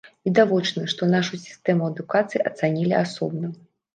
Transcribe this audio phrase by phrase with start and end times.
[0.27, 3.53] Відавочна, што нашу сістэму адукацыі ацанілі асобна.